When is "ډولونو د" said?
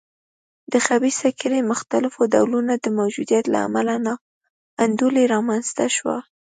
2.33-2.85